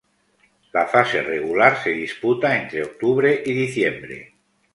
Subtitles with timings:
[0.77, 4.33] La fase regular se disputa entre octubre y diciembre.